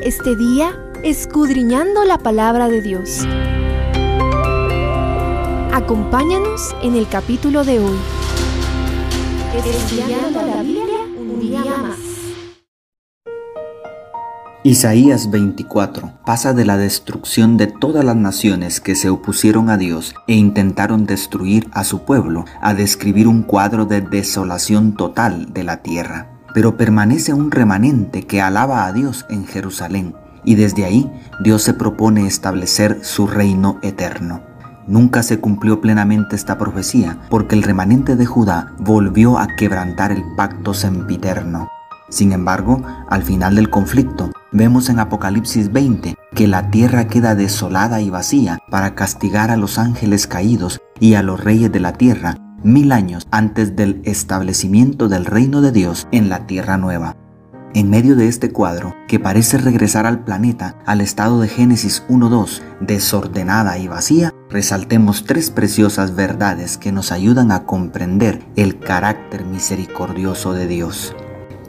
este 0.00 0.36
día 0.36 0.78
escudriñando 1.02 2.04
la 2.04 2.18
palabra 2.18 2.68
de 2.68 2.80
Dios. 2.80 3.26
Acompáñanos 5.72 6.74
en 6.82 6.96
el 6.96 7.08
capítulo 7.08 7.64
de 7.64 7.80
hoy. 7.80 7.96
Estudiando 9.54 10.42
la 10.42 10.62
Biblia 10.62 10.98
un 11.18 11.40
día 11.40 11.60
más. 11.64 11.98
Isaías 14.64 15.30
24 15.30 16.20
pasa 16.24 16.52
de 16.52 16.64
la 16.64 16.76
destrucción 16.76 17.56
de 17.56 17.66
todas 17.66 18.04
las 18.04 18.14
naciones 18.14 18.80
que 18.80 18.94
se 18.94 19.10
opusieron 19.10 19.70
a 19.70 19.76
Dios 19.76 20.14
e 20.28 20.34
intentaron 20.34 21.04
destruir 21.04 21.68
a 21.72 21.82
su 21.82 22.04
pueblo 22.04 22.44
a 22.60 22.72
describir 22.72 23.26
un 23.26 23.42
cuadro 23.42 23.86
de 23.86 24.00
desolación 24.00 24.94
total 24.94 25.52
de 25.52 25.64
la 25.64 25.82
tierra. 25.82 26.31
Pero 26.54 26.76
permanece 26.76 27.32
un 27.32 27.50
remanente 27.50 28.22
que 28.26 28.40
alaba 28.40 28.86
a 28.86 28.92
Dios 28.92 29.26
en 29.30 29.46
Jerusalén 29.46 30.14
y 30.44 30.54
desde 30.56 30.84
ahí 30.84 31.10
Dios 31.42 31.62
se 31.62 31.74
propone 31.74 32.26
establecer 32.26 33.04
su 33.04 33.26
reino 33.26 33.78
eterno. 33.82 34.42
Nunca 34.86 35.22
se 35.22 35.38
cumplió 35.38 35.80
plenamente 35.80 36.34
esta 36.34 36.58
profecía 36.58 37.18
porque 37.30 37.54
el 37.54 37.62
remanente 37.62 38.16
de 38.16 38.26
Judá 38.26 38.72
volvió 38.78 39.38
a 39.38 39.46
quebrantar 39.56 40.10
el 40.10 40.22
pacto 40.36 40.74
sempiterno. 40.74 41.68
Sin 42.08 42.32
embargo, 42.32 42.82
al 43.08 43.22
final 43.22 43.54
del 43.54 43.70
conflicto, 43.70 44.32
vemos 44.50 44.90
en 44.90 44.98
Apocalipsis 44.98 45.72
20 45.72 46.16
que 46.34 46.48
la 46.48 46.70
tierra 46.70 47.06
queda 47.06 47.34
desolada 47.34 48.02
y 48.02 48.10
vacía 48.10 48.58
para 48.70 48.94
castigar 48.94 49.50
a 49.50 49.56
los 49.56 49.78
ángeles 49.78 50.26
caídos 50.26 50.82
y 51.00 51.14
a 51.14 51.22
los 51.22 51.42
reyes 51.42 51.72
de 51.72 51.80
la 51.80 51.92
tierra 51.92 52.36
mil 52.64 52.92
años 52.92 53.26
antes 53.30 53.76
del 53.76 54.00
establecimiento 54.04 55.08
del 55.08 55.24
reino 55.24 55.60
de 55.60 55.72
Dios 55.72 56.08
en 56.12 56.28
la 56.28 56.46
tierra 56.46 56.76
nueva. 56.76 57.16
En 57.74 57.88
medio 57.88 58.16
de 58.16 58.28
este 58.28 58.52
cuadro, 58.52 58.94
que 59.08 59.18
parece 59.18 59.56
regresar 59.56 60.04
al 60.04 60.24
planeta 60.24 60.76
al 60.84 61.00
estado 61.00 61.40
de 61.40 61.48
Génesis 61.48 62.04
1.2, 62.08 62.60
desordenada 62.80 63.78
y 63.78 63.88
vacía, 63.88 64.34
resaltemos 64.50 65.24
tres 65.24 65.50
preciosas 65.50 66.14
verdades 66.14 66.76
que 66.76 66.92
nos 66.92 67.12
ayudan 67.12 67.50
a 67.50 67.64
comprender 67.64 68.44
el 68.56 68.78
carácter 68.78 69.46
misericordioso 69.46 70.52
de 70.52 70.66
Dios. 70.66 71.16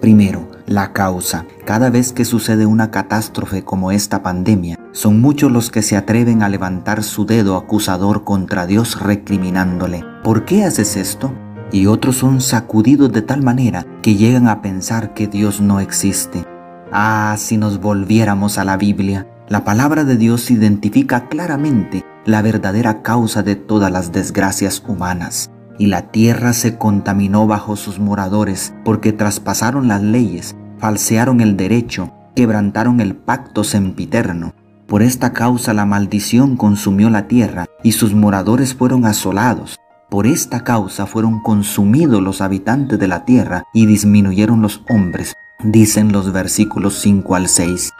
Primero, 0.02 0.53
la 0.66 0.94
causa. 0.94 1.46
Cada 1.66 1.90
vez 1.90 2.14
que 2.14 2.26
sucede 2.26 2.66
una 2.66 2.92
catástrofe 2.92 3.64
como 3.64 3.92
esta 3.92 4.24
pandemia, 4.24 4.80
son 4.92 5.22
muchos 5.22 5.52
los 5.52 5.70
que 5.72 5.82
se 5.82 5.98
atreven 5.98 6.44
a 6.44 6.50
levantar 6.50 7.04
su 7.04 7.26
dedo 7.26 7.56
acusador 7.56 8.24
contra 8.24 8.66
Dios 8.66 9.00
recriminándole. 9.00 10.04
¿Por 10.24 10.46
qué 10.46 10.64
haces 10.64 10.96
esto? 10.98 11.34
Y 11.72 11.88
otros 11.88 12.18
son 12.18 12.42
sacudidos 12.42 13.12
de 13.12 13.22
tal 13.22 13.42
manera 13.42 13.86
que 14.02 14.16
llegan 14.16 14.48
a 14.48 14.62
pensar 14.62 15.14
que 15.14 15.28
Dios 15.28 15.60
no 15.60 15.80
existe. 15.80 16.46
Ah, 16.92 17.36
si 17.38 17.58
nos 17.58 17.80
volviéramos 17.80 18.58
a 18.58 18.64
la 18.64 18.78
Biblia, 18.78 19.28
la 19.50 19.64
palabra 19.64 20.04
de 20.04 20.18
Dios 20.18 20.52
identifica 20.52 21.28
claramente 21.28 22.04
la 22.26 22.42
verdadera 22.42 23.02
causa 23.02 23.44
de 23.44 23.56
todas 23.56 23.92
las 23.92 24.12
desgracias 24.12 24.84
humanas 24.88 25.50
y 25.78 25.88
la 25.88 26.12
tierra 26.12 26.54
se 26.54 26.78
contaminó 26.78 27.48
bajo 27.48 27.76
sus 27.76 28.00
moradores 28.00 28.74
porque 28.84 29.14
traspasaron 29.14 29.88
las 29.88 30.02
leyes, 30.02 30.56
falsearon 30.78 31.42
el 31.42 31.58
derecho, 31.58 32.12
quebrantaron 32.36 33.02
el 33.02 33.16
pacto 33.16 33.64
sempiterno. 33.64 34.54
Por 34.88 35.02
esta 35.02 35.34
causa 35.34 35.74
la 35.74 35.86
maldición 35.86 36.58
consumió 36.58 37.10
la 37.10 37.28
tierra 37.28 37.66
y 37.84 37.94
sus 37.94 38.14
moradores 38.14 38.76
fueron 38.76 39.06
asolados. 39.06 39.78
Por 40.10 40.28
esta 40.28 40.64
causa 40.64 41.08
fueron 41.08 41.42
consumidos 41.42 42.22
los 42.22 42.42
habitantes 42.42 43.00
de 43.00 43.08
la 43.08 43.26
tierra 43.26 43.64
y 43.74 43.88
disminuyeron 43.88 44.62
los 44.62 44.84
hombres, 44.90 45.34
dicen 45.64 46.12
los 46.12 46.32
versículos 46.32 47.00
5 47.00 47.36
al 47.36 47.48
6. 47.48 47.92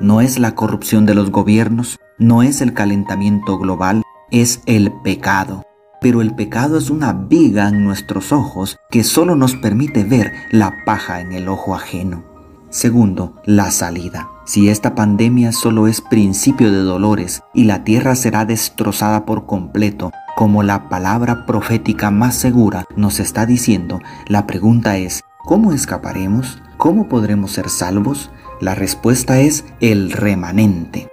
No 0.00 0.20
es 0.20 0.38
la 0.38 0.54
corrupción 0.54 1.04
de 1.04 1.14
los 1.14 1.30
gobiernos, 1.30 1.98
no 2.18 2.42
es 2.42 2.62
el 2.62 2.72
calentamiento 2.72 3.58
global, 3.58 4.02
es 4.30 4.62
el 4.66 4.92
pecado 5.02 5.67
pero 6.00 6.22
el 6.22 6.34
pecado 6.34 6.78
es 6.78 6.90
una 6.90 7.12
viga 7.12 7.68
en 7.68 7.84
nuestros 7.84 8.32
ojos 8.32 8.78
que 8.90 9.04
solo 9.04 9.36
nos 9.36 9.54
permite 9.56 10.04
ver 10.04 10.32
la 10.50 10.74
paja 10.84 11.20
en 11.20 11.32
el 11.32 11.48
ojo 11.48 11.74
ajeno. 11.74 12.24
Segundo, 12.70 13.34
la 13.46 13.70
salida. 13.70 14.28
Si 14.44 14.68
esta 14.68 14.94
pandemia 14.94 15.52
solo 15.52 15.86
es 15.88 16.00
principio 16.00 16.70
de 16.70 16.78
dolores 16.78 17.42
y 17.54 17.64
la 17.64 17.82
tierra 17.84 18.14
será 18.14 18.44
destrozada 18.44 19.24
por 19.24 19.46
completo, 19.46 20.12
como 20.36 20.62
la 20.62 20.88
palabra 20.88 21.46
profética 21.46 22.10
más 22.10 22.34
segura 22.34 22.84
nos 22.94 23.20
está 23.20 23.46
diciendo, 23.46 24.00
la 24.26 24.46
pregunta 24.46 24.98
es, 24.98 25.22
¿cómo 25.44 25.72
escaparemos? 25.72 26.62
¿Cómo 26.76 27.08
podremos 27.08 27.52
ser 27.52 27.70
salvos? 27.70 28.30
La 28.60 28.74
respuesta 28.74 29.40
es 29.40 29.64
el 29.80 30.12
remanente. 30.12 31.08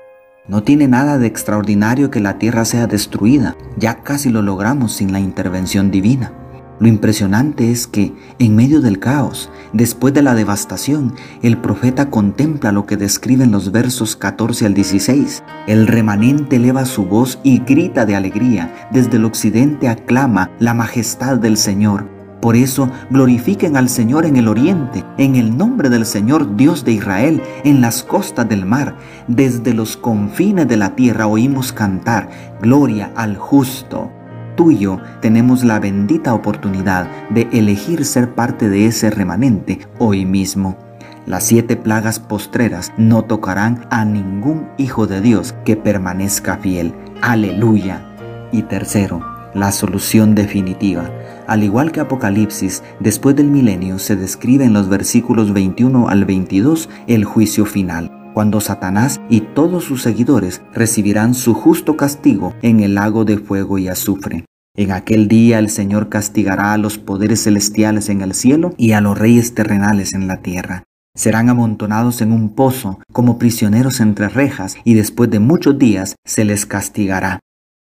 No 0.48 0.62
tiene 0.62 0.88
nada 0.88 1.18
de 1.18 1.26
extraordinario 1.26 2.12
que 2.12 2.20
la 2.20 2.38
tierra 2.38 2.66
sea 2.66 2.86
destruida. 2.86 3.56
Ya 3.78 4.04
casi 4.04 4.30
lo 4.30 4.44
logramos 4.44 4.94
sin 4.94 5.12
la 5.12 5.20
intervención 5.20 5.90
divina. 5.90 6.34
Lo 6.80 6.88
impresionante 6.88 7.72
es 7.72 7.88
que, 7.88 8.14
en 8.38 8.56
medio 8.56 8.82
del 8.82 9.00
caos, 9.00 9.50
después 9.74 10.14
de 10.14 10.22
la 10.22 10.36
devastación, 10.36 11.16
el 11.42 11.58
profeta 11.58 12.12
contempla 12.12 12.72
lo 12.72 12.86
que 12.86 12.98
describen 12.98 13.52
los 13.52 13.72
versos 13.72 14.16
14 14.16 14.68
al 14.68 14.74
16. 14.76 15.42
El 15.66 15.88
remanente 15.88 16.58
eleva 16.58 16.86
su 16.86 17.06
voz 17.06 17.40
y 17.44 17.60
grita 17.60 18.06
de 18.06 18.16
alegría. 18.16 18.90
Desde 18.92 19.18
el 19.18 19.26
occidente 19.26 19.88
aclama 19.88 20.52
la 20.60 20.76
majestad 20.76 21.38
del 21.38 21.58
Señor. 21.58 22.15
Por 22.46 22.56
eso 22.56 22.92
glorifiquen 23.10 23.76
al 23.76 23.90
Señor 23.90 24.24
en 24.24 24.36
el 24.36 24.48
oriente, 24.48 25.04
en 25.18 25.36
el 25.36 25.58
nombre 25.58 25.90
del 25.90 26.06
Señor 26.06 26.56
Dios 26.56 26.86
de 26.86 26.92
Israel, 26.92 27.42
en 27.64 27.82
las 27.82 28.04
costas 28.04 28.48
del 28.48 28.68
mar. 28.68 28.96
Desde 29.28 29.74
los 29.74 29.98
confines 29.98 30.68
de 30.68 30.78
la 30.78 30.94
tierra 30.94 31.26
oímos 31.26 31.74
cantar, 31.74 32.30
gloria 32.62 33.12
al 33.16 33.36
justo. 33.36 34.12
Tú 34.56 34.70
y 34.70 34.78
yo 34.78 35.02
tenemos 35.24 35.64
la 35.64 35.80
bendita 35.80 36.36
oportunidad 36.36 37.08
de 37.32 37.50
elegir 37.52 38.06
ser 38.06 38.36
parte 38.36 38.70
de 38.70 38.86
ese 38.86 39.10
remanente 39.10 39.80
hoy 39.98 40.24
mismo. 40.28 40.78
Las 41.26 41.46
siete 41.46 41.76
plagas 41.76 42.20
postreras 42.20 42.94
no 42.96 43.24
tocarán 43.24 43.88
a 43.90 44.06
ningún 44.06 44.68
hijo 44.78 45.08
de 45.08 45.20
Dios 45.20 45.56
que 45.66 45.78
permanezca 45.78 46.58
fiel. 46.58 46.94
Aleluya. 47.24 48.06
Y 48.52 48.62
tercero, 48.62 49.35
la 49.56 49.72
solución 49.72 50.36
definitiva. 50.36 51.10
Al 51.48 51.64
igual 51.64 51.92
que 51.92 52.02
Apocalipsis, 52.02 52.84
después 53.00 53.36
del 53.36 53.48
milenio 53.48 53.98
se 53.98 54.16
describe 54.16 54.66
en 54.66 54.74
los 54.74 54.90
versículos 54.90 55.54
21 55.54 56.10
al 56.10 56.26
22 56.26 56.90
el 57.08 57.24
juicio 57.24 57.66
final, 57.66 58.12
cuando 58.34 58.62
Satanás 58.62 59.22
y 59.30 59.40
todos 59.42 59.86
sus 59.86 60.04
seguidores 60.04 60.62
recibirán 60.74 61.34
su 61.34 61.54
justo 61.54 61.96
castigo 61.98 62.54
en 62.62 62.82
el 62.82 62.96
lago 62.96 63.26
de 63.26 63.38
fuego 63.38 63.80
y 63.80 63.88
azufre. 63.88 64.46
En 64.78 64.92
aquel 64.92 65.30
día 65.30 65.58
el 65.58 65.70
Señor 65.70 66.10
castigará 66.10 66.74
a 66.74 66.78
los 66.78 66.98
poderes 66.98 67.44
celestiales 67.44 68.10
en 68.10 68.22
el 68.22 68.34
cielo 68.34 68.74
y 68.78 68.92
a 68.92 69.00
los 69.00 69.18
reyes 69.18 69.56
terrenales 69.56 70.14
en 70.14 70.28
la 70.28 70.42
tierra. 70.42 70.84
Serán 71.16 71.48
amontonados 71.48 72.20
en 72.20 72.34
un 72.34 72.50
pozo 72.50 73.00
como 73.14 73.40
prisioneros 73.40 74.02
entre 74.02 74.28
rejas 74.28 74.76
y 74.84 74.96
después 74.96 75.30
de 75.30 75.40
muchos 75.40 75.80
días 75.80 76.18
se 76.26 76.44
les 76.44 76.66
castigará. 76.66 77.40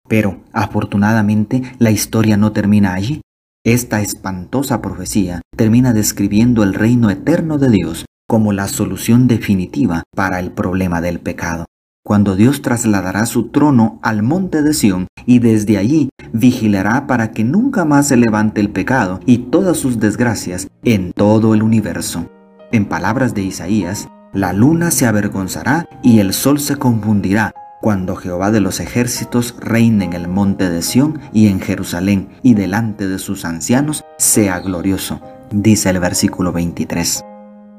Pero, 0.08 0.42
afortunadamente, 0.54 1.64
la 1.80 1.92
historia 1.92 2.38
no 2.38 2.52
termina 2.52 2.94
allí. 2.94 3.22
Esta 3.66 4.02
espantosa 4.02 4.82
profecía 4.82 5.42
termina 5.56 5.94
describiendo 5.94 6.64
el 6.64 6.74
reino 6.74 7.10
eterno 7.10 7.58
de 7.58 7.70
Dios 7.70 8.06
como 8.28 8.54
la 8.54 8.68
solución 8.68 9.28
definitiva 9.28 10.04
para 10.16 10.40
el 10.40 10.52
problema 10.52 11.02
del 11.02 11.20
pecado. 11.20 11.66
Cuando 12.06 12.38
Dios 12.38 12.62
trasladará 12.62 13.26
su 13.26 13.50
trono 13.50 14.00
al 14.02 14.24
monte 14.24 14.62
de 14.62 14.74
Sión 14.74 15.08
y 15.26 15.40
desde 15.40 15.78
allí 15.78 16.10
vigilará 16.32 17.08
para 17.08 17.32
que 17.32 17.44
nunca 17.44 17.84
más 17.84 18.08
se 18.08 18.16
levante 18.16 18.62
el 18.62 18.70
pecado 18.70 19.20
y 19.26 19.40
todas 19.40 19.78
sus 19.78 20.00
desgracias 20.00 20.70
en 20.86 21.12
todo 21.12 21.54
el 21.54 21.64
universo. 21.64 22.30
En 22.72 22.86
palabras 22.86 23.34
de 23.34 23.44
Isaías, 23.44 24.08
la 24.34 24.54
luna 24.54 24.92
se 24.92 25.06
avergonzará 25.06 25.90
y 26.04 26.20
el 26.20 26.34
sol 26.34 26.60
se 26.60 26.78
confundirá 26.78 27.52
cuando 27.82 28.16
Jehová 28.16 28.52
de 28.52 28.60
los 28.60 28.80
ejércitos 28.80 29.56
reine 29.60 30.06
en 30.06 30.14
el 30.14 30.28
monte 30.28 30.70
de 30.70 30.82
Sión 30.82 31.20
y 31.32 31.48
en 31.48 31.60
Jerusalén, 31.60 32.30
y 32.42 32.54
delante 32.54 33.08
de 33.08 33.20
sus 33.20 33.46
ancianos 33.46 34.04
sea 34.18 34.60
glorioso, 34.60 35.22
dice 35.52 35.90
el 35.90 36.00
versículo 36.00 36.52
23. 36.52 37.24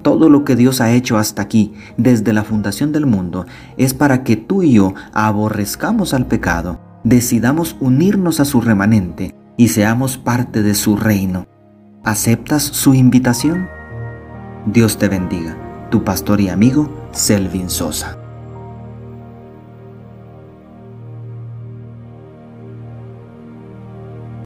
Todo 0.02 0.28
lo 0.28 0.44
que 0.44 0.54
Dios 0.54 0.80
ha 0.80 0.92
hecho 0.92 1.18
hasta 1.18 1.42
aquí, 1.42 1.74
desde 1.96 2.32
la 2.32 2.44
fundación 2.44 2.92
del 2.92 3.06
mundo, 3.06 3.46
es 3.76 3.94
para 3.94 4.22
que 4.22 4.36
tú 4.36 4.62
y 4.62 4.72
yo 4.72 4.94
aborrezcamos 5.12 6.14
al 6.14 6.26
pecado, 6.26 6.78
decidamos 7.02 7.76
unirnos 7.80 8.38
a 8.38 8.44
su 8.44 8.60
remanente 8.60 9.34
y 9.56 9.68
seamos 9.68 10.16
parte 10.16 10.62
de 10.62 10.74
su 10.74 10.96
reino. 10.96 11.46
¿Aceptas 12.04 12.62
su 12.62 12.94
invitación? 12.94 13.68
Dios 14.66 14.98
te 14.98 15.08
bendiga, 15.08 15.56
tu 15.90 16.04
pastor 16.04 16.40
y 16.40 16.48
amigo 16.48 16.88
Selvin 17.12 17.68
Sosa. 17.68 18.27